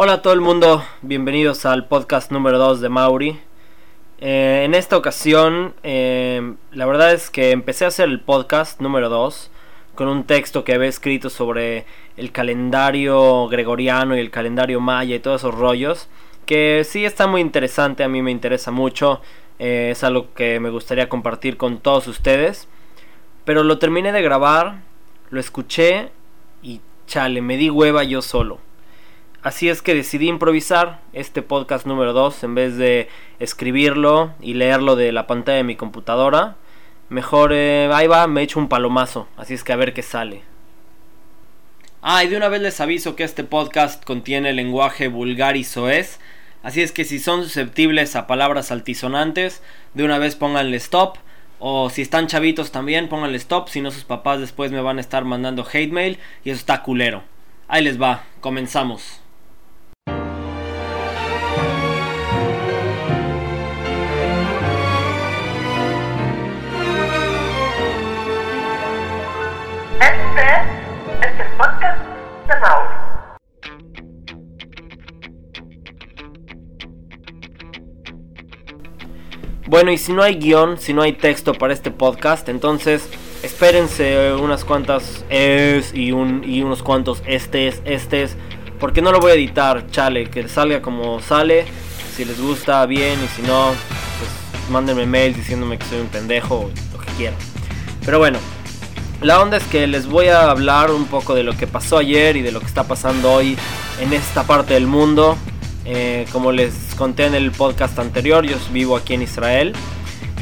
Hola 0.00 0.12
a 0.12 0.22
todo 0.22 0.32
el 0.32 0.40
mundo, 0.40 0.84
bienvenidos 1.02 1.66
al 1.66 1.88
podcast 1.88 2.30
número 2.30 2.56
2 2.56 2.80
de 2.80 2.88
Mauri. 2.88 3.40
Eh, 4.20 4.62
en 4.64 4.76
esta 4.76 4.96
ocasión, 4.96 5.74
eh, 5.82 6.54
la 6.70 6.86
verdad 6.86 7.12
es 7.12 7.30
que 7.30 7.50
empecé 7.50 7.84
a 7.84 7.88
hacer 7.88 8.08
el 8.08 8.20
podcast 8.20 8.80
número 8.80 9.08
2 9.08 9.50
con 9.96 10.06
un 10.06 10.22
texto 10.22 10.62
que 10.62 10.72
había 10.72 10.88
escrito 10.88 11.30
sobre 11.30 11.84
el 12.16 12.30
calendario 12.30 13.48
gregoriano 13.48 14.16
y 14.16 14.20
el 14.20 14.30
calendario 14.30 14.80
maya 14.80 15.16
y 15.16 15.18
todos 15.18 15.40
esos 15.40 15.56
rollos, 15.56 16.08
que 16.46 16.84
sí 16.84 17.04
está 17.04 17.26
muy 17.26 17.40
interesante, 17.40 18.04
a 18.04 18.08
mí 18.08 18.22
me 18.22 18.30
interesa 18.30 18.70
mucho, 18.70 19.20
eh, 19.58 19.88
es 19.90 20.04
algo 20.04 20.32
que 20.32 20.60
me 20.60 20.70
gustaría 20.70 21.08
compartir 21.08 21.56
con 21.56 21.80
todos 21.80 22.06
ustedes, 22.06 22.68
pero 23.44 23.64
lo 23.64 23.80
terminé 23.80 24.12
de 24.12 24.22
grabar, 24.22 24.80
lo 25.30 25.40
escuché 25.40 26.12
y 26.62 26.82
chale, 27.08 27.42
me 27.42 27.56
di 27.56 27.68
hueva 27.68 28.04
yo 28.04 28.22
solo. 28.22 28.67
Así 29.40 29.68
es 29.68 29.82
que 29.82 29.94
decidí 29.94 30.28
improvisar 30.28 30.98
este 31.12 31.42
podcast 31.42 31.86
número 31.86 32.12
2 32.12 32.42
en 32.42 32.56
vez 32.56 32.76
de 32.76 33.08
escribirlo 33.38 34.32
y 34.40 34.54
leerlo 34.54 34.96
de 34.96 35.12
la 35.12 35.28
pantalla 35.28 35.58
de 35.58 35.62
mi 35.64 35.76
computadora. 35.76 36.56
Mejor 37.08 37.52
eh, 37.52 37.88
ahí 37.92 38.08
va, 38.08 38.26
me 38.26 38.42
echo 38.42 38.58
un 38.58 38.68
palomazo, 38.68 39.28
así 39.36 39.54
es 39.54 39.62
que 39.62 39.72
a 39.72 39.76
ver 39.76 39.94
qué 39.94 40.02
sale. 40.02 40.42
Ah, 42.02 42.24
y 42.24 42.28
de 42.28 42.36
una 42.36 42.48
vez 42.48 42.62
les 42.62 42.80
aviso 42.80 43.14
que 43.14 43.22
este 43.22 43.44
podcast 43.44 44.04
contiene 44.04 44.52
lenguaje 44.52 45.06
vulgar 45.06 45.56
y 45.56 45.62
soez, 45.62 46.18
así 46.64 46.82
es 46.82 46.90
que 46.90 47.04
si 47.04 47.20
son 47.20 47.44
susceptibles 47.44 48.16
a 48.16 48.26
palabras 48.26 48.72
altisonantes, 48.72 49.62
de 49.94 50.02
una 50.02 50.18
vez 50.18 50.34
pónganle 50.34 50.76
stop, 50.78 51.16
o 51.60 51.90
si 51.90 52.02
están 52.02 52.26
chavitos 52.26 52.72
también 52.72 53.08
pónganle 53.08 53.36
stop, 53.36 53.68
si 53.68 53.82
no 53.82 53.92
sus 53.92 54.04
papás 54.04 54.40
después 54.40 54.72
me 54.72 54.80
van 54.80 54.98
a 54.98 55.00
estar 55.00 55.24
mandando 55.24 55.64
hate 55.72 55.92
mail 55.92 56.18
y 56.42 56.50
eso 56.50 56.58
está 56.58 56.82
culero. 56.82 57.22
Ahí 57.68 57.84
les 57.84 58.02
va, 58.02 58.24
comenzamos. 58.40 59.20
Este 70.38 71.42
es 71.42 71.48
podcast 71.56 71.98
de. 72.46 72.54
Bueno, 79.66 79.90
y 79.90 79.98
si 79.98 80.12
no 80.12 80.22
hay 80.22 80.36
guion, 80.36 80.78
si 80.78 80.92
no 80.92 81.02
hay 81.02 81.14
texto 81.14 81.54
para 81.54 81.72
este 81.72 81.90
podcast, 81.90 82.48
entonces 82.48 83.08
espérense 83.42 84.32
unas 84.34 84.64
cuantas 84.64 85.24
es 85.28 85.92
y, 85.92 86.12
un, 86.12 86.44
y 86.46 86.62
unos 86.62 86.84
cuantos 86.84 87.20
estes, 87.26 88.36
porque 88.78 89.02
no 89.02 89.10
lo 89.10 89.18
voy 89.18 89.32
a 89.32 89.34
editar, 89.34 89.90
chale, 89.90 90.30
que 90.30 90.46
salga 90.46 90.80
como 90.80 91.20
sale, 91.20 91.66
si 92.14 92.24
les 92.24 92.40
gusta 92.40 92.86
bien 92.86 93.18
y 93.24 93.26
si 93.26 93.42
no, 93.42 93.70
pues 93.70 94.70
mándenme 94.70 95.04
mails 95.04 95.36
diciéndome 95.36 95.78
que 95.78 95.84
soy 95.86 96.00
un 96.00 96.08
pendejo 96.08 96.60
o 96.60 96.70
lo 96.92 96.98
que 97.00 97.10
quieran. 97.16 97.38
Pero 98.04 98.20
bueno, 98.20 98.38
la 99.20 99.40
onda 99.40 99.56
es 99.56 99.64
que 99.64 99.86
les 99.86 100.06
voy 100.06 100.28
a 100.28 100.50
hablar 100.50 100.90
un 100.90 101.06
poco 101.06 101.34
de 101.34 101.42
lo 101.42 101.56
que 101.56 101.66
pasó 101.66 101.98
ayer 101.98 102.36
y 102.36 102.42
de 102.42 102.52
lo 102.52 102.60
que 102.60 102.66
está 102.66 102.84
pasando 102.84 103.32
hoy 103.32 103.56
en 104.00 104.12
esta 104.12 104.44
parte 104.44 104.74
del 104.74 104.86
mundo. 104.86 105.36
Eh, 105.84 106.26
como 106.32 106.52
les 106.52 106.72
conté 106.96 107.26
en 107.26 107.34
el 107.34 107.50
podcast 107.50 107.98
anterior, 107.98 108.44
yo 108.46 108.56
vivo 108.72 108.96
aquí 108.96 109.14
en 109.14 109.22
Israel. 109.22 109.72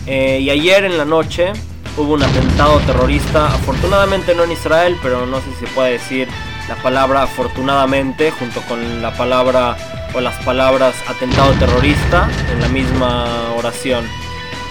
Eh, 0.06 0.40
y 0.42 0.50
ayer 0.50 0.84
en 0.84 0.98
la 0.98 1.04
noche 1.04 1.52
hubo 1.96 2.14
un 2.14 2.22
atentado 2.22 2.78
terrorista, 2.80 3.46
afortunadamente 3.46 4.34
no 4.34 4.44
en 4.44 4.52
Israel, 4.52 4.96
pero 5.02 5.24
no 5.26 5.38
sé 5.40 5.46
si 5.58 5.66
se 5.66 5.72
puede 5.72 5.92
decir 5.92 6.28
la 6.68 6.74
palabra 6.76 7.22
afortunadamente 7.22 8.30
junto 8.32 8.60
con 8.62 9.00
la 9.00 9.16
palabra 9.16 9.76
o 10.14 10.20
las 10.20 10.36
palabras 10.44 10.94
atentado 11.08 11.52
terrorista 11.52 12.28
en 12.52 12.60
la 12.60 12.68
misma 12.68 13.26
oración. 13.56 14.04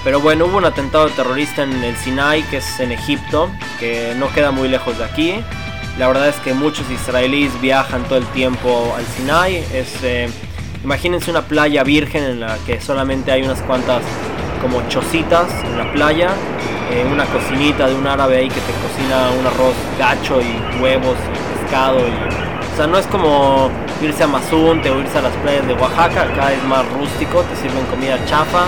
Pero 0.06 0.22
bueno, 0.22 0.46
hubo 0.46 0.58
un 0.58 0.66
atentado 0.66 1.10
terrorista 1.10 1.64
en 1.64 1.84
el 1.84 1.98
Sinai, 1.98 2.44
que 2.44 2.58
es 2.58 2.80
en 2.80 2.92
Egipto, 2.92 3.50
que 3.80 4.14
no 4.18 4.32
queda 4.32 4.52
muy 4.52 4.70
lejos 4.70 4.98
de 5.00 5.04
aquí. 5.04 5.44
La 5.98 6.08
verdad 6.08 6.30
es 6.30 6.36
que 6.38 6.54
muchos 6.54 6.90
israelíes 6.92 7.60
viajan 7.60 8.04
todo 8.04 8.20
el 8.20 8.26
tiempo 8.28 8.94
al 8.96 9.04
Sinai. 9.06 9.56
Es, 9.74 10.04
eh, 10.04 10.30
imagínense 10.84 11.32
una 11.32 11.42
playa 11.42 11.84
virgen 11.84 12.24
en 12.24 12.40
la 12.40 12.58
que 12.68 12.80
solamente 12.80 13.32
hay 13.32 13.42
unas 13.42 13.62
cuantas 13.64 14.04
como 14.62 14.88
chocitas 14.90 15.48
en 15.64 15.78
la 15.78 15.92
playa. 15.92 16.30
eh, 16.92 17.06
una 17.12 17.26
cocinita 17.26 17.88
de 17.88 17.96
un 17.96 18.06
árabe 18.06 18.38
ahí 18.38 18.48
que 18.48 18.62
te 18.62 18.74
cocina 18.74 19.32
un 19.40 19.46
arroz 19.48 19.76
gacho 19.98 20.40
y 20.42 20.82
huevos 20.82 21.18
y 21.18 21.60
pescado. 21.60 22.00
Y, 22.00 22.74
o 22.74 22.78
sea, 22.78 22.88
no 22.88 22.98
es 22.98 23.08
como 23.08 23.72
irse 24.02 24.24
a 24.24 24.28
Mazunte 24.28 24.90
o 24.92 25.00
irse 25.00 25.18
a 25.18 25.22
las 25.22 25.34
playas 25.38 25.66
de 25.68 25.74
Oaxaca. 25.74 26.24
Acá 26.24 26.54
es 26.54 26.64
más 26.66 26.86
rústico, 26.94 27.42
te 27.42 27.56
sirven 27.56 27.86
comida 27.86 28.24
chafa. 28.26 28.66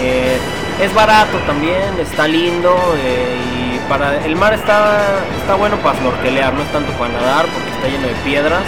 Eh, 0.00 0.38
es 0.80 0.94
barato 0.94 1.36
también, 1.46 1.98
está 2.00 2.26
lindo 2.26 2.74
eh, 3.04 3.36
y 3.74 3.88
para 3.88 4.24
el 4.24 4.34
mar 4.34 4.54
está, 4.54 5.20
está 5.38 5.54
bueno 5.54 5.76
para 5.78 5.98
snorkelear, 5.98 6.54
no 6.54 6.62
es 6.62 6.72
tanto 6.72 6.90
para 6.92 7.12
nadar 7.12 7.46
porque 7.46 7.70
está 7.70 7.88
lleno 7.88 8.06
de 8.06 8.14
piedras, 8.24 8.62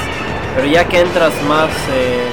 pero 0.55 0.67
ya 0.67 0.87
que 0.87 1.01
entras 1.01 1.33
más, 1.49 1.71
eh, 1.91 2.29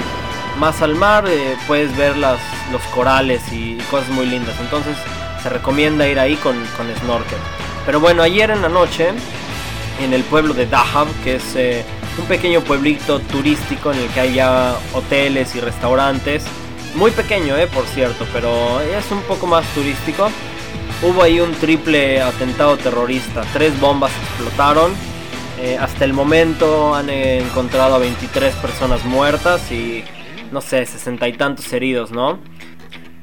más 0.60 0.82
al 0.82 0.96
mar 0.96 1.26
eh, 1.28 1.56
puedes 1.66 1.96
ver 1.96 2.18
las, 2.18 2.40
los 2.72 2.82
corales 2.94 3.42
y, 3.54 3.74
y 3.74 3.86
cosas 3.90 4.10
muy 4.10 4.26
lindas, 4.26 4.56
entonces 4.60 4.98
se 5.42 5.50
recomienda 5.50 6.08
ir 6.08 6.20
ahí 6.20 6.36
con, 6.36 6.56
con 6.76 6.94
snorkel. 7.04 7.40
Pero 7.86 8.02
bueno, 8.02 8.22
ayer 8.22 8.52
en 8.52 8.62
la 8.62 8.70
noche 8.70 9.12
en 10.02 10.14
el 10.14 10.24
pueblo 10.24 10.54
de 10.54 10.66
Dahab, 10.66 11.08
que 11.24 11.36
es 11.36 11.56
un 12.18 12.26
pequeño 12.26 12.62
pueblito 12.62 13.20
turístico 13.20 13.92
en 13.92 14.00
el 14.00 14.08
que 14.10 14.20
hay 14.20 14.34
ya 14.36 14.76
hoteles 14.94 15.56
y 15.56 15.62
restaurantes, 15.62 16.44
muy 16.96 17.12
pequeño, 17.12 17.58
eh, 17.58 17.68
por 17.68 17.86
cierto, 17.86 18.26
pero 18.34 18.82
es 18.82 19.12
un 19.12 19.22
poco 19.24 19.48
más 19.48 19.66
turístico. 19.74 20.30
Hubo 21.02 21.24
ahí 21.24 21.40
un 21.40 21.54
triple 21.54 22.22
atentado 22.22 22.78
terrorista. 22.78 23.44
Tres 23.54 23.80
bombas 23.80 24.12
explotaron. 24.24 24.92
Eh, 25.62 25.78
hasta 25.78 26.06
el 26.06 26.14
momento 26.14 26.96
han 26.96 27.10
encontrado 27.10 27.96
a 27.96 28.00
23 28.00 28.54
personas 28.56 29.04
muertas 29.06 29.72
y 29.72 30.04
no 30.52 30.62
sé, 30.62 30.86
sesenta 30.86 31.28
y 31.28 31.34
tantos 31.34 31.72
heridos, 31.74 32.12
¿no? 32.12 32.40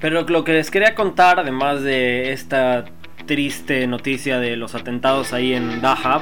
Pero 0.00 0.22
lo 0.22 0.44
que 0.44 0.53
les 0.53 0.71
quería 0.71 0.94
contar, 0.94 1.41
además 1.41 1.82
de 1.82 2.32
esta 2.32 2.84
triste 3.26 3.87
noticia 3.87 4.38
de 4.38 4.56
los 4.56 4.75
atentados 4.75 5.32
ahí 5.32 5.55
en 5.55 5.81
Dahab, 5.81 6.21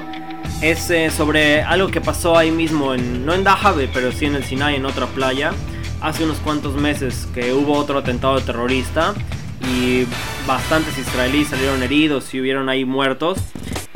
es 0.62 0.88
eh, 0.91 1.10
sobre 1.10 1.62
algo 1.62 1.88
que 1.88 2.00
pasó 2.00 2.38
ahí 2.38 2.50
mismo, 2.50 2.94
en, 2.94 3.27
no 3.27 3.34
en 3.34 3.44
Dahab, 3.44 3.77
pero 3.93 4.12
sí 4.12 4.27
en 4.27 4.37
el 4.37 4.44
Sinai, 4.44 4.77
en 4.77 4.87
otra 4.87 5.06
playa 5.06 5.53
hace 6.00 6.25
unos 6.25 6.38
cuantos 6.38 6.75
meses 6.75 7.28
que 7.34 7.53
hubo 7.53 7.75
otro 7.75 7.99
atentado 7.99 8.41
terrorista 8.41 9.15
y 9.60 10.06
bastantes 10.47 10.99
israelíes 10.99 11.49
salieron 11.49 11.82
heridos 11.82 12.32
y 12.34 12.41
hubieron 12.41 12.69
ahí 12.69 12.84
muertos. 12.84 13.38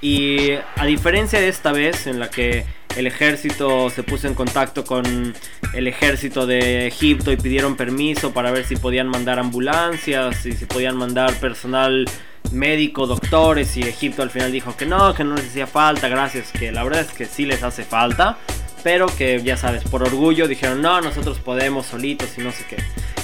Y 0.01 0.53
a 0.77 0.85
diferencia 0.87 1.41
de 1.41 1.49
esta 1.49 1.73
vez 1.73 2.07
en 2.07 2.21
la 2.21 2.31
que 2.31 2.65
el 2.97 3.07
ejército 3.07 3.91
se 3.91 4.03
puso 4.03 4.27
en 4.27 4.35
contacto 4.35 4.85
con 4.85 5.35
el 5.73 5.87
ejército 5.87 6.47
de 6.47 6.87
Egipto 6.87 7.31
y 7.33 7.37
pidieron 7.37 7.77
permiso 7.77 8.33
para 8.33 8.51
ver 8.51 8.65
si 8.65 8.77
podían 8.77 9.09
mandar 9.09 9.39
ambulancias 9.39 10.47
y 10.47 10.53
si 10.53 10.65
podían 10.67 10.97
mandar 10.97 11.35
personal 11.35 12.07
médico, 12.53 13.07
doctores 13.07 13.77
y 13.77 13.83
Egipto 13.83 14.23
al 14.23 14.31
final 14.31 14.51
dijo 14.53 14.77
que 14.77 14.87
no, 14.87 15.15
que 15.15 15.23
no 15.23 15.35
les 15.35 15.49
hacía 15.49 15.67
falta, 15.67 16.09
gracias, 16.09 16.51
que 16.51 16.73
la 16.73 16.83
verdad 16.83 17.03
es 17.03 17.13
que 17.13 17.27
sí 17.27 17.45
les 17.45 17.63
hace 17.63 17.85
falta 17.85 18.39
pero 18.83 19.07
que 19.07 19.43
ya 19.43 19.57
sabes, 19.57 19.85
por 19.85 20.03
orgullo 20.03 20.49
dijeron, 20.49 20.83
no, 20.83 21.01
nosotros 21.01 21.39
podemos 21.39 21.87
solitos 21.87 22.37
y 22.39 22.43
no 22.43 22.53
sé 22.53 22.65
qué. 22.69 22.77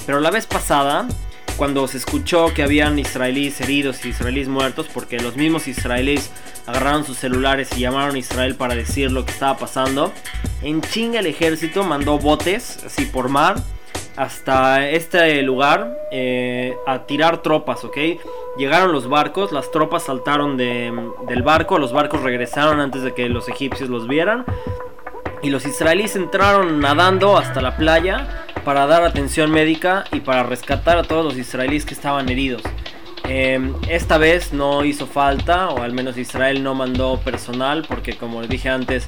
Pero 0.06 0.20
la 0.20 0.31
vez 0.31 0.47
pasada, 0.47 1.06
cuando 1.56 1.87
se 1.87 1.98
escuchó 1.98 2.53
que 2.53 2.62
habían 2.62 2.98
israelíes 2.98 3.60
heridos 3.60 4.04
y 4.04 4.09
israelíes 4.09 4.48
muertos, 4.48 4.88
porque 4.92 5.20
los 5.20 5.37
mismos 5.37 5.69
israelíes 5.69 6.31
agarraron 6.66 7.04
sus 7.04 7.19
celulares 7.19 7.70
y 7.76 7.81
llamaron 7.81 8.16
a 8.16 8.19
Israel 8.19 8.56
para 8.56 8.75
decir 8.75 9.12
lo 9.12 9.25
que 9.25 9.32
estaba 9.32 9.56
pasando, 9.56 10.12
en 10.62 10.81
chinga 10.81 11.20
el 11.20 11.26
ejército 11.26 11.84
mandó 11.84 12.19
botes, 12.19 12.83
así 12.84 13.04
por 13.04 13.28
mar, 13.28 13.57
hasta 14.16 14.89
este 14.89 15.42
lugar 15.42 15.97
eh, 16.12 16.74
a 16.86 17.07
tirar 17.07 17.42
tropas, 17.42 17.84
¿ok? 17.84 17.97
Llegaron 18.57 18.92
los 18.92 19.09
barcos, 19.09 19.50
las 19.53 19.71
tropas 19.71 20.04
saltaron 20.04 20.57
de, 20.57 20.92
del 21.27 21.42
barco, 21.42 21.78
los 21.78 21.92
barcos 21.92 22.22
regresaron 22.22 22.80
antes 22.80 23.03
de 23.03 23.12
que 23.15 23.28
los 23.28 23.48
egipcios 23.48 23.91
los 23.91 24.07
vieran 24.07 24.45
y 25.45 25.51
los 25.51 25.67
israelíes 25.67 26.17
entraron 26.17 26.81
nadando 26.81 27.37
hasta 27.37 27.61
la 27.61 27.77
playa 27.77 28.47
para 28.65 28.87
dar 28.87 29.05
atención 29.05 29.51
médica 29.51 30.05
y 30.11 30.21
para 30.21 30.43
rescatar 30.43 30.97
a 30.97 31.03
todos 31.03 31.23
los 31.23 31.37
israelíes 31.37 31.85
que 31.85 31.93
estaban 31.93 32.31
heridos. 32.31 32.63
Eh, 33.29 33.61
esta 33.89 34.17
vez 34.17 34.55
no 34.55 34.85
hizo 34.87 35.07
falta, 35.07 35.69
o 35.69 35.83
al 35.83 35.93
menos 35.93 36.17
Israel 36.17 36.63
no 36.63 36.75
mandó 36.75 37.21
personal, 37.21 37.85
porque 37.87 38.17
como 38.17 38.41
les 38.41 38.49
dije 38.49 38.71
antes, 38.71 39.07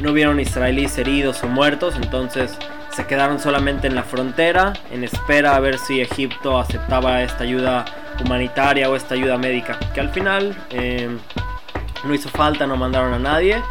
no 0.00 0.14
vieron 0.14 0.40
israelíes 0.40 0.96
heridos 0.96 1.42
o 1.44 1.48
muertos, 1.48 1.96
entonces 1.96 2.58
se 2.90 3.06
quedaron 3.06 3.38
solamente 3.38 3.86
en 3.86 3.94
la 3.94 4.04
frontera, 4.04 4.72
en 4.90 5.04
espera 5.04 5.54
a 5.54 5.60
ver 5.60 5.78
si 5.78 6.00
Egipto 6.00 6.58
aceptaba 6.58 7.22
esta 7.22 7.44
ayuda 7.44 7.84
humanitaria 8.24 8.88
o 8.88 8.96
esta 8.96 9.14
ayuda 9.14 9.36
médica, 9.36 9.78
que 9.92 10.00
al 10.00 10.08
final 10.10 10.56
eh, 10.70 11.08
no 12.04 12.14
hizo 12.14 12.30
falta, 12.30 12.66
no 12.66 12.76
mandaron 12.76 13.12
a 13.12 13.18
nadie. 13.18 13.62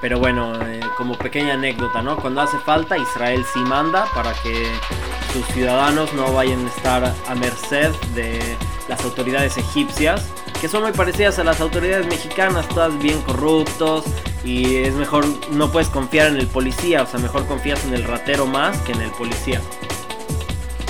Pero 0.00 0.18
bueno, 0.18 0.54
eh, 0.66 0.80
como 0.96 1.16
pequeña 1.18 1.54
anécdota, 1.54 2.02
¿no? 2.02 2.16
Cuando 2.16 2.40
hace 2.40 2.58
falta, 2.58 2.96
Israel 2.96 3.44
sí 3.52 3.58
manda 3.60 4.06
para 4.14 4.32
que 4.34 4.66
sus 5.32 5.44
ciudadanos 5.48 6.12
no 6.14 6.32
vayan 6.32 6.64
a 6.64 6.68
estar 6.68 7.14
a 7.26 7.34
merced 7.34 7.90
de 8.14 8.38
las 8.88 9.04
autoridades 9.04 9.56
egipcias, 9.56 10.28
que 10.60 10.68
son 10.68 10.82
muy 10.82 10.92
parecidas 10.92 11.38
a 11.38 11.44
las 11.44 11.60
autoridades 11.60 12.06
mexicanas, 12.06 12.68
todas 12.68 12.96
bien 12.98 13.20
corruptos, 13.22 14.04
y 14.44 14.76
es 14.76 14.94
mejor, 14.94 15.26
no 15.50 15.70
puedes 15.70 15.88
confiar 15.88 16.28
en 16.28 16.36
el 16.36 16.46
policía, 16.46 17.02
o 17.02 17.06
sea, 17.06 17.20
mejor 17.20 17.46
confías 17.46 17.84
en 17.84 17.94
el 17.94 18.04
ratero 18.04 18.46
más 18.46 18.78
que 18.82 18.92
en 18.92 19.02
el 19.02 19.10
policía. 19.10 19.60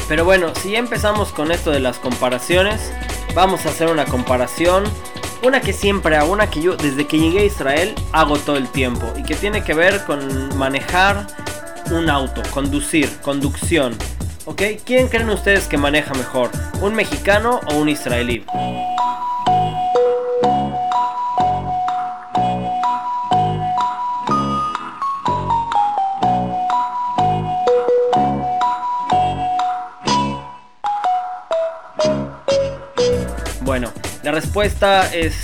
Pero 0.08 0.25
bueno, 0.25 0.55
si 0.55 0.70
ya 0.70 0.78
empezamos 0.78 1.32
con 1.32 1.50
esto 1.50 1.70
de 1.70 1.81
las 1.81 1.99
comparaciones, 1.99 2.93
vamos 3.34 3.66
a 3.66 3.69
hacer 3.70 3.88
una 3.88 4.06
comparación. 4.06 4.84
Una 5.40 5.61
que 5.61 5.73
siempre 5.73 6.17
hago, 6.17 6.32
una 6.32 6.50
que 6.50 6.61
yo 6.61 6.76
desde 6.76 7.06
que 7.06 7.19
llegué 7.19 7.40
a 7.40 7.44
Israel 7.44 7.94
hago 8.12 8.37
todo 8.38 8.56
el 8.56 8.69
tiempo 8.69 9.06
y 9.17 9.23
que 9.23 9.37
tiene 9.37 9.62
que 9.62 9.73
ver 9.73 10.05
con 10.05 10.56
manejar 10.58 11.26
un 11.93 12.11
auto, 12.11 12.43
conducir, 12.52 13.08
conducción. 13.23 13.96
¿Ok? 14.46 14.62
¿Quién 14.85 15.08
creen 15.08 15.31
ustedes 15.31 15.69
que 15.69 15.79
maneja 15.79 16.12
mejor? 16.14 16.50
¿Un 16.81 16.94
mexicano 16.94 17.61
o 17.70 17.76
un 17.76 17.88
israelí? 17.88 18.44
Bueno, 33.61 33.93
la 34.23 34.32
respuesta 34.32 35.12
es 35.15 35.35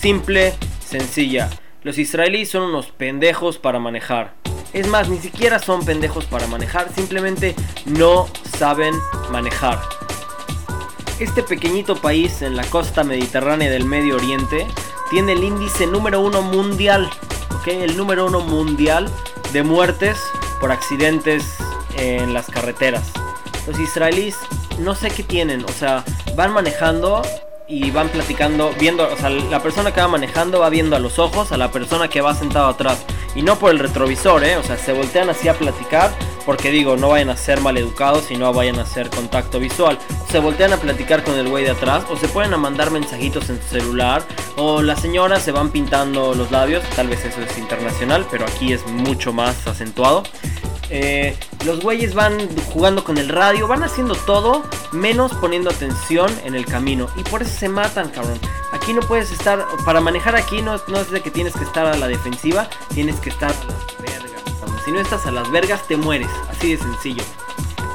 simple, 0.00 0.54
sencilla. 0.84 1.48
Los 1.82 1.98
israelíes 1.98 2.50
son 2.50 2.64
unos 2.64 2.86
pendejos 2.86 3.58
para 3.58 3.78
manejar. 3.78 4.34
Es 4.72 4.86
más, 4.86 5.08
ni 5.08 5.18
siquiera 5.18 5.58
son 5.58 5.84
pendejos 5.84 6.24
para 6.24 6.46
manejar, 6.46 6.88
simplemente 6.94 7.54
no 7.86 8.28
saben 8.58 8.94
manejar. 9.30 9.80
Este 11.18 11.42
pequeñito 11.42 11.96
país 11.96 12.42
en 12.42 12.56
la 12.56 12.64
costa 12.64 13.04
mediterránea 13.04 13.70
del 13.70 13.84
Medio 13.84 14.16
Oriente 14.16 14.66
tiene 15.10 15.32
el 15.32 15.44
índice 15.44 15.86
número 15.86 16.20
uno 16.20 16.42
mundial, 16.42 17.10
¿ok? 17.54 17.68
El 17.68 17.96
número 17.96 18.26
uno 18.26 18.40
mundial 18.40 19.10
de 19.52 19.62
muertes 19.62 20.18
por 20.60 20.72
accidentes 20.72 21.44
en 21.96 22.32
las 22.32 22.46
carreteras. 22.46 23.12
Los 23.66 23.78
israelíes 23.78 24.36
no 24.78 24.94
sé 24.94 25.10
qué 25.10 25.22
tienen, 25.22 25.64
o 25.64 25.68
sea, 25.68 26.02
van 26.34 26.52
manejando 26.52 27.22
y 27.68 27.90
van 27.90 28.08
platicando, 28.08 28.72
viendo, 28.78 29.08
o 29.10 29.16
sea, 29.16 29.30
la 29.30 29.62
persona 29.62 29.92
que 29.92 30.00
va 30.00 30.08
manejando 30.08 30.60
va 30.60 30.68
viendo 30.68 30.96
a 30.96 30.98
los 30.98 31.18
ojos 31.18 31.52
a 31.52 31.56
la 31.56 31.70
persona 31.70 32.08
que 32.08 32.20
va 32.20 32.34
sentado 32.34 32.66
atrás 32.66 33.04
y 33.34 33.42
no 33.42 33.58
por 33.58 33.70
el 33.70 33.78
retrovisor, 33.78 34.44
¿eh? 34.44 34.56
O 34.56 34.62
sea, 34.62 34.76
se 34.76 34.92
voltean 34.92 35.30
así 35.30 35.48
a 35.48 35.54
platicar 35.54 36.10
porque 36.44 36.70
digo, 36.70 36.96
no 36.96 37.08
vayan 37.08 37.30
a 37.30 37.36
ser 37.36 37.60
maleducados 37.60 38.30
y 38.30 38.36
no 38.36 38.52
vayan 38.52 38.78
a 38.78 38.82
hacer 38.82 39.08
contacto 39.10 39.60
visual. 39.60 39.98
Se 40.30 40.38
voltean 40.38 40.72
a 40.72 40.76
platicar 40.76 41.22
con 41.22 41.34
el 41.34 41.48
güey 41.48 41.64
de 41.64 41.70
atrás 41.70 42.04
o 42.10 42.16
se 42.16 42.28
pueden 42.28 42.52
a 42.52 42.56
mandar 42.56 42.90
mensajitos 42.90 43.48
en 43.48 43.62
su 43.62 43.68
celular 43.78 44.22
o 44.56 44.82
las 44.82 45.00
señoras 45.00 45.42
se 45.42 45.52
van 45.52 45.70
pintando 45.70 46.34
los 46.34 46.50
labios, 46.50 46.82
tal 46.96 47.08
vez 47.08 47.24
eso 47.24 47.40
es 47.40 47.56
internacional, 47.58 48.26
pero 48.30 48.44
aquí 48.44 48.72
es 48.72 48.86
mucho 48.86 49.32
más 49.32 49.66
acentuado. 49.66 50.24
Eh, 50.94 51.34
los 51.64 51.80
güeyes 51.80 52.12
van 52.12 52.38
jugando 52.70 53.02
con 53.02 53.16
el 53.16 53.30
radio, 53.30 53.66
van 53.66 53.82
haciendo 53.82 54.14
todo 54.14 54.62
menos 54.92 55.32
poniendo 55.32 55.70
atención 55.70 56.30
en 56.44 56.54
el 56.54 56.66
camino. 56.66 57.08
Y 57.16 57.22
por 57.22 57.40
eso 57.40 57.50
se 57.50 57.70
matan, 57.70 58.10
cabrón. 58.10 58.38
Aquí 58.72 58.92
no 58.92 59.00
puedes 59.00 59.32
estar, 59.32 59.66
para 59.86 60.02
manejar 60.02 60.36
aquí 60.36 60.60
no, 60.60 60.78
no 60.88 61.00
es 61.00 61.10
de 61.10 61.22
que 61.22 61.30
tienes 61.30 61.54
que 61.54 61.64
estar 61.64 61.86
a 61.86 61.96
la 61.96 62.08
defensiva, 62.08 62.68
tienes 62.92 63.16
que 63.20 63.30
estar 63.30 63.50
a 63.50 63.64
las 63.64 63.98
vergas. 64.02 64.42
Si 64.84 64.92
no 64.92 65.00
estás 65.00 65.24
a 65.24 65.30
las 65.30 65.50
vergas, 65.50 65.86
te 65.88 65.96
mueres. 65.96 66.28
Así 66.50 66.72
de 66.72 66.76
sencillo. 66.76 67.22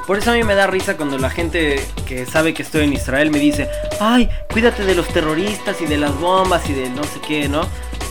Por 0.08 0.18
eso 0.18 0.32
a 0.32 0.34
mí 0.34 0.44
me 0.44 0.56
da 0.56 0.66
risa 0.66 0.98
cuando 0.98 1.20
la 1.20 1.30
gente 1.30 1.86
que 2.08 2.26
sabe 2.26 2.56
que 2.56 2.64
estoy 2.64 2.86
en 2.86 2.94
Israel 2.94 3.30
me 3.30 3.38
dice, 3.38 3.70
ay, 4.00 4.28
cuídate 4.52 4.86
de 4.86 4.96
los 4.96 5.08
terroristas 5.10 5.82
y 5.82 5.86
de 5.86 5.98
las 5.98 6.18
bombas 6.20 6.68
y 6.68 6.74
de 6.74 6.90
no 6.90 7.04
sé 7.04 7.20
qué, 7.28 7.48
¿no? 7.48 7.62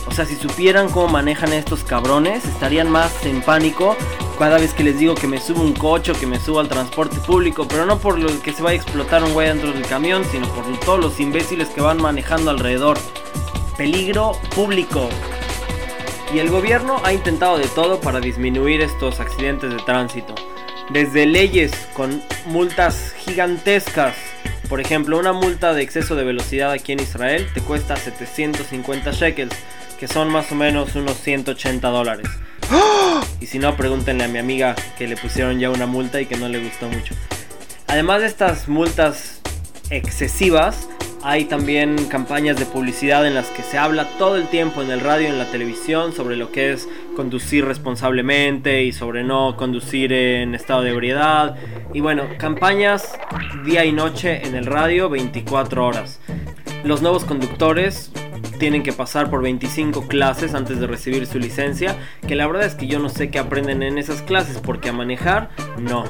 O 0.07 0.11
sea, 0.11 0.25
si 0.25 0.35
supieran 0.35 0.89
cómo 0.89 1.09
manejan 1.09 1.51
estos 1.51 1.83
cabrones, 1.83 2.45
estarían 2.45 2.89
más 2.89 3.25
en 3.25 3.41
pánico 3.41 3.97
cada 4.37 4.59
vez 4.59 4.73
que 4.73 4.83
les 4.83 4.99
digo 4.99 5.15
que 5.15 5.27
me 5.27 5.39
subo 5.39 5.63
un 5.63 5.73
coche 5.73 6.13
que 6.13 6.27
me 6.27 6.39
subo 6.39 6.59
al 6.59 6.69
transporte 6.69 7.17
público, 7.17 7.67
pero 7.67 7.85
no 7.85 7.97
por 7.97 8.19
lo 8.19 8.27
que 8.41 8.53
se 8.53 8.61
vaya 8.61 8.79
a 8.79 8.83
explotar 8.83 9.23
un 9.23 9.33
güey 9.33 9.47
dentro 9.47 9.71
del 9.71 9.85
camión, 9.85 10.23
sino 10.31 10.47
por 10.53 10.65
todos 10.81 10.99
los 10.99 11.19
imbéciles 11.19 11.69
que 11.69 11.81
van 11.81 12.01
manejando 12.01 12.51
alrededor. 12.51 12.97
Peligro 13.77 14.33
público. 14.53 15.09
Y 16.33 16.39
el 16.39 16.49
gobierno 16.49 17.01
ha 17.03 17.13
intentado 17.13 17.57
de 17.57 17.67
todo 17.67 17.99
para 17.99 18.19
disminuir 18.19 18.81
estos 18.81 19.19
accidentes 19.19 19.71
de 19.71 19.77
tránsito. 19.77 20.35
Desde 20.89 21.25
leyes 21.25 21.71
con 21.93 22.21
multas 22.45 23.13
gigantescas. 23.17 24.15
Por 24.69 24.81
ejemplo, 24.81 25.17
una 25.17 25.33
multa 25.33 25.73
de 25.73 25.81
exceso 25.81 26.15
de 26.15 26.23
velocidad 26.23 26.71
aquí 26.71 26.91
en 26.91 26.99
Israel 26.99 27.47
te 27.53 27.61
cuesta 27.61 27.95
750 27.95 29.11
shekels, 29.11 29.55
que 29.99 30.07
son 30.07 30.29
más 30.29 30.51
o 30.51 30.55
menos 30.55 30.95
unos 30.95 31.17
180 31.17 31.87
dólares. 31.89 32.27
Y 33.39 33.45
si 33.45 33.59
no, 33.59 33.75
pregúntenle 33.75 34.23
a 34.23 34.27
mi 34.27 34.39
amiga 34.39 34.75
que 34.97 35.07
le 35.07 35.15
pusieron 35.15 35.59
ya 35.59 35.69
una 35.69 35.85
multa 35.85 36.19
y 36.19 36.25
que 36.25 36.37
no 36.37 36.49
le 36.49 36.63
gustó 36.63 36.87
mucho. 36.87 37.15
Además 37.87 38.21
de 38.21 38.27
estas 38.27 38.67
multas 38.67 39.41
excesivas, 39.89 40.89
hay 41.23 41.45
también 41.45 42.05
campañas 42.05 42.57
de 42.57 42.65
publicidad 42.65 43.25
en 43.25 43.33
las 43.33 43.47
que 43.47 43.63
se 43.63 43.77
habla 43.77 44.07
todo 44.17 44.35
el 44.35 44.47
tiempo 44.47 44.81
en 44.81 44.91
el 44.91 44.99
radio 44.99 45.27
en 45.27 45.37
la 45.37 45.49
televisión 45.49 46.13
sobre 46.13 46.35
lo 46.35 46.51
que 46.51 46.73
es 46.73 46.87
conducir 47.15 47.65
responsablemente 47.65 48.83
y 48.83 48.91
sobre 48.91 49.23
no 49.23 49.55
conducir 49.57 50.13
en 50.13 50.55
estado 50.55 50.83
de 50.83 50.91
ebriedad. 50.91 51.55
Y 51.93 52.01
bueno, 52.01 52.23
campañas 52.37 53.17
día 53.65 53.83
y 53.85 53.91
noche 53.91 54.45
en 54.45 54.55
el 54.55 54.65
radio 54.65 55.09
24 55.09 55.85
horas. 55.85 56.19
Los 56.83 57.01
nuevos 57.01 57.25
conductores 57.25 58.11
tienen 58.57 58.83
que 58.83 58.93
pasar 58.93 59.29
por 59.29 59.41
25 59.41 60.07
clases 60.07 60.53
antes 60.53 60.79
de 60.79 60.87
recibir 60.87 61.25
su 61.25 61.39
licencia, 61.39 61.95
que 62.27 62.35
la 62.35 62.47
verdad 62.47 62.65
es 62.65 62.75
que 62.75 62.87
yo 62.87 62.99
no 62.99 63.09
sé 63.09 63.29
qué 63.29 63.39
aprenden 63.39 63.83
en 63.83 63.97
esas 63.97 64.21
clases, 64.21 64.59
porque 64.59 64.89
a 64.89 64.93
manejar 64.93 65.49
no. 65.79 66.05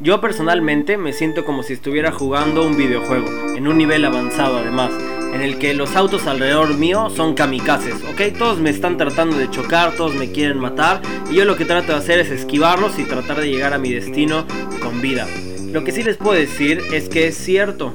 Yo 0.00 0.20
personalmente 0.20 0.98
me 0.98 1.14
siento 1.14 1.44
como 1.44 1.62
si 1.62 1.72
estuviera 1.72 2.12
jugando 2.12 2.66
un 2.66 2.76
videojuego, 2.76 3.26
en 3.56 3.66
un 3.66 3.78
nivel 3.78 4.04
avanzado 4.04 4.58
además, 4.58 4.90
en 5.32 5.40
el 5.40 5.58
que 5.58 5.72
los 5.72 5.96
autos 5.96 6.26
alrededor 6.26 6.74
mío 6.74 7.08
son 7.08 7.34
kamikazes, 7.34 8.04
¿ok? 8.04 8.36
Todos 8.38 8.58
me 8.58 8.68
están 8.70 8.98
tratando 8.98 9.38
de 9.38 9.50
chocar, 9.50 9.96
todos 9.96 10.14
me 10.14 10.30
quieren 10.30 10.58
matar, 10.58 11.00
y 11.30 11.36
yo 11.36 11.44
lo 11.44 11.56
que 11.56 11.64
trato 11.64 11.92
de 11.92 11.98
hacer 11.98 12.20
es 12.20 12.30
esquivarlos 12.30 12.98
y 12.98 13.04
tratar 13.04 13.40
de 13.40 13.50
llegar 13.50 13.72
a 13.72 13.78
mi 13.78 13.92
destino 13.92 14.46
con 14.82 15.00
vida. 15.00 15.26
Lo 15.72 15.82
que 15.82 15.90
sí 15.90 16.02
les 16.02 16.18
puedo 16.18 16.38
decir 16.38 16.82
es 16.92 17.08
que 17.08 17.26
es 17.26 17.36
cierto, 17.36 17.94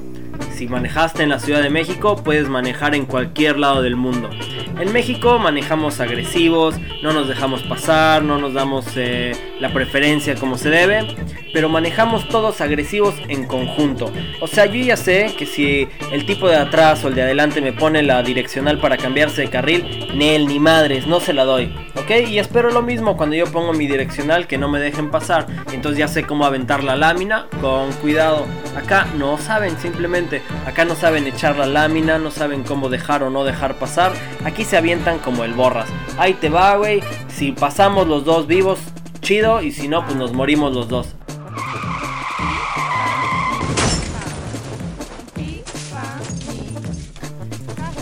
si 0.59 0.67
manejaste 0.67 1.23
en 1.23 1.29
la 1.29 1.39
Ciudad 1.39 1.63
de 1.63 1.69
México, 1.69 2.21
puedes 2.21 2.49
manejar 2.49 2.93
en 2.93 3.05
cualquier 3.05 3.57
lado 3.57 3.81
del 3.81 3.95
mundo. 3.95 4.29
En 4.77 4.91
México 4.91 5.39
manejamos 5.39 6.01
agresivos, 6.01 6.75
no 7.01 7.13
nos 7.13 7.29
dejamos 7.29 7.63
pasar, 7.63 8.23
no 8.23 8.37
nos 8.39 8.53
damos 8.53 8.85
eh, 8.97 9.31
la 9.61 9.71
preferencia 9.71 10.35
como 10.35 10.57
se 10.57 10.69
debe, 10.69 11.15
pero 11.53 11.69
manejamos 11.69 12.27
todos 12.27 12.59
agresivos 12.59 13.15
en 13.29 13.45
conjunto. 13.45 14.11
O 14.41 14.47
sea, 14.47 14.65
yo 14.65 14.83
ya 14.83 14.97
sé 14.97 15.33
que 15.37 15.45
si 15.45 15.87
el 16.11 16.25
tipo 16.25 16.49
de 16.49 16.57
atrás 16.57 17.05
o 17.05 17.07
el 17.07 17.15
de 17.15 17.21
adelante 17.21 17.61
me 17.61 17.71
pone 17.71 18.03
la 18.03 18.21
direccional 18.21 18.79
para 18.79 18.97
cambiarse 18.97 19.43
de 19.43 19.49
carril, 19.49 20.09
ni 20.13 20.27
él 20.27 20.45
ni 20.45 20.59
madres, 20.59 21.07
no 21.07 21.21
se 21.21 21.31
la 21.31 21.45
doy. 21.45 21.73
Y 22.09 22.39
espero 22.39 22.71
lo 22.71 22.81
mismo 22.81 23.15
cuando 23.15 23.35
yo 23.35 23.45
pongo 23.45 23.71
mi 23.71 23.85
direccional, 23.85 24.47
que 24.47 24.57
no 24.57 24.67
me 24.67 24.79
dejen 24.79 25.11
pasar. 25.11 25.45
Entonces 25.71 25.99
ya 25.99 26.07
sé 26.07 26.23
cómo 26.23 26.43
aventar 26.43 26.83
la 26.83 26.95
lámina 26.95 27.45
con 27.61 27.91
cuidado. 27.93 28.47
Acá 28.75 29.05
no 29.15 29.37
saben 29.37 29.77
simplemente, 29.77 30.41
acá 30.65 30.85
no 30.85 30.95
saben 30.95 31.27
echar 31.27 31.55
la 31.55 31.67
lámina, 31.67 32.17
no 32.17 32.31
saben 32.31 32.63
cómo 32.63 32.89
dejar 32.89 33.21
o 33.21 33.29
no 33.29 33.43
dejar 33.43 33.75
pasar. 33.75 34.11
Aquí 34.43 34.63
se 34.63 34.75
avientan 34.75 35.19
como 35.19 35.43
el 35.43 35.53
borras. 35.53 35.87
Ahí 36.17 36.33
te 36.33 36.49
va, 36.49 36.77
güey. 36.77 37.03
Si 37.27 37.51
pasamos 37.51 38.07
los 38.07 38.25
dos 38.25 38.47
vivos, 38.47 38.79
chido. 39.21 39.61
Y 39.61 39.71
si 39.71 39.87
no, 39.87 40.03
pues 40.03 40.15
nos 40.15 40.33
morimos 40.33 40.73
los 40.73 40.89
dos. 40.89 41.15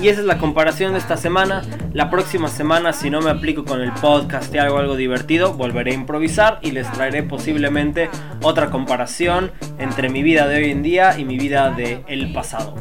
Y 0.02 0.08
esa 0.08 0.22
es 0.22 0.28
la 0.28 0.38
comparación 0.38 0.94
de 0.94 1.00
esta 1.00 1.18
semana. 1.18 1.64
La 1.98 2.10
próxima 2.12 2.48
semana, 2.48 2.94
si 2.94 3.10
no 3.10 3.22
me 3.22 3.32
aplico 3.32 3.66
con 3.66 3.82
el 3.82 3.92
podcast 3.92 4.54
y 4.54 4.60
hago 4.60 4.78
algo 4.78 4.96
divertido, 4.96 5.56
volveré 5.56 5.94
a 5.94 5.96
improvisar 5.96 6.60
y 6.62 6.70
les 6.70 6.88
traeré 6.92 7.24
posiblemente 7.24 8.12
otra 8.44 8.70
comparación 8.70 9.52
entre 9.80 10.10
mi 10.10 10.22
vida 10.22 10.48
de 10.48 10.58
hoy 10.58 10.70
en 10.70 10.84
día 10.84 11.18
y 11.18 11.26
mi 11.26 11.40
vida 11.40 11.72
del 11.72 12.04
el 12.08 12.32
pasado. 12.34 12.76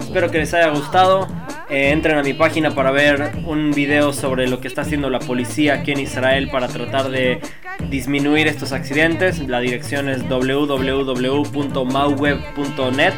Espero 0.00 0.30
que 0.30 0.38
les 0.38 0.54
haya 0.54 0.68
gustado. 0.68 1.28
Eh, 1.68 1.90
entren 1.90 2.16
a 2.16 2.22
mi 2.22 2.32
página 2.32 2.70
para 2.70 2.90
ver 2.90 3.32
un 3.44 3.72
video 3.72 4.14
sobre 4.14 4.48
lo 4.48 4.60
que 4.60 4.68
está 4.68 4.80
haciendo 4.80 5.10
la 5.10 5.18
policía 5.18 5.74
aquí 5.74 5.92
en 5.92 6.00
Israel 6.00 6.48
para 6.50 6.66
tratar 6.66 7.10
de 7.10 7.42
disminuir 7.90 8.46
estos 8.46 8.72
accidentes. 8.72 9.46
La 9.46 9.60
dirección 9.60 10.08
es 10.08 10.26
www.mauweb.net 10.26 13.12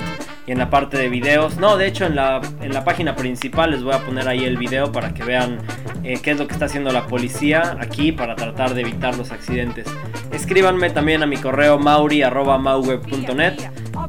y 0.47 0.53
en 0.53 0.59
la 0.59 0.71
parte 0.71 0.97
de 0.97 1.09
videos, 1.09 1.57
no, 1.57 1.77
de 1.77 1.87
hecho 1.87 2.07
en 2.07 2.15
la, 2.15 2.41
en 2.61 2.73
la 2.73 2.85
página 2.85 3.17
principal 3.17 3.73
les 3.73 3.83
voy 3.83 3.95
a 3.95 3.99
poner 3.99 4.29
ahí 4.29 4.45
el 4.45 4.57
video 4.57 4.93
para 4.93 5.13
que 5.13 5.25
vean 5.25 5.59
eh, 6.05 6.21
qué 6.23 6.31
es 6.31 6.39
lo 6.39 6.47
que 6.47 6.53
está 6.53 6.67
haciendo 6.67 6.93
la 6.93 7.07
policía 7.07 7.77
aquí 7.81 8.13
para 8.13 8.37
tratar 8.37 8.75
de 8.75 8.83
evitar 8.83 9.17
los 9.17 9.33
accidentes. 9.33 9.89
Escríbanme 10.31 10.91
también 10.91 11.25
a 11.25 11.27
mi 11.27 11.37
correo 11.37 11.79
mauri.mauweb.net 11.79 13.55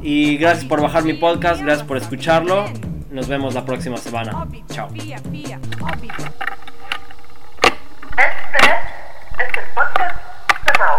y 0.00 0.36
gracias 0.36 0.64
por 0.64 0.80
bajar 0.80 1.02
mi 1.04 1.14
podcast, 1.14 1.60
gracias 1.60 1.86
por 1.86 1.96
escucharlo. 1.96 2.66
Nos 3.10 3.26
vemos 3.26 3.54
la 3.54 3.64
próxima 3.64 3.96
semana. 3.96 4.46
Chao. 4.70 4.88
Este 4.94 5.08
es 9.38 9.48
el 9.56 9.64
podcast 9.74 10.16
de 10.66 10.72
Mau. 10.78 10.98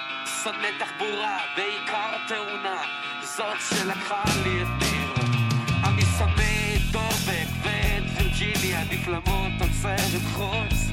שונא 0.43 0.67
תחבורה, 0.79 1.37
בעיקר 1.55 2.11
תאונה, 2.27 2.81
זאת 3.21 3.57
שלקחה 3.69 4.23
לי 4.43 4.61
את 4.61 4.67
ניר. 4.79 5.13
אני 5.83 6.01
שונא 6.17 6.75
את 6.75 6.91
דובק 6.91 7.47
ואת 7.63 8.03
וירג'יניה, 8.17 8.83
דיפלמות 8.89 9.51
עוצרת 9.61 10.21
חוץ. 10.33 10.91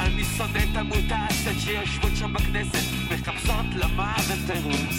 אני 0.00 0.24
שונא 0.24 0.58
את 0.58 0.76
המוטציות 0.76 1.56
שיושבות 1.60 2.10
שם 2.16 2.32
בכנסת, 2.32 2.84
מחפשות 3.10 3.66
למוות 3.74 4.38
תירוץ. 4.46 4.96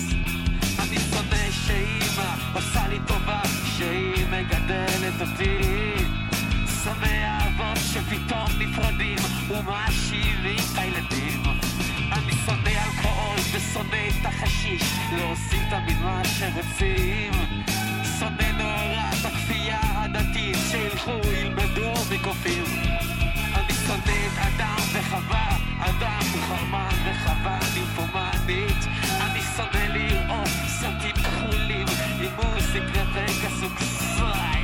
אני 0.80 0.98
שונא 1.00 1.52
שאימא 1.52 2.34
עושה 2.54 2.88
לי 2.88 3.00
טובה, 3.08 3.42
שהיא 3.78 4.26
מגדלת 4.26 5.22
אותי. 5.22 5.58
שונא 6.84 7.40
אבות 7.48 7.78
שפתאום 7.94 8.50
נפרדים 8.60 9.18
ומאשימים 9.50 10.60
את 10.74 10.78
הילדים. 10.78 11.55
שונא 13.76 14.08
את 14.08 14.26
החשיש, 14.26 14.82
לא 15.12 15.32
עושים 15.32 15.64
תמיד 15.70 15.98
מה 16.02 16.22
שרוצים. 16.26 17.32
שונא 18.20 18.52
נורא 18.58 19.10
את 19.10 19.26
הכפייה 19.26 19.80
הדתית, 19.84 20.58
שילכו 20.72 21.20
ילמדו 21.32 21.94
מקופים. 22.12 22.64
אני 23.56 23.74
שונא 23.88 24.18
את 24.28 24.38
אדם 24.38 24.78
וחווה, 24.94 25.58
אדם 25.80 26.22
הוא 26.34 26.80
וחווה 27.06 27.60
נימפומנית. 27.74 28.86
אני 29.22 29.40
שונא 29.56 29.86
לראות 29.94 30.50
סרטים 30.68 31.16
כחולים 31.16 31.88
עם 32.20 32.32
מוזיקת 32.36 33.08
רקע 33.16 33.50
סוגסל. 33.60 34.55